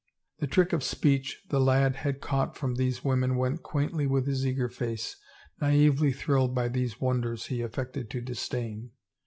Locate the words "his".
4.25-4.47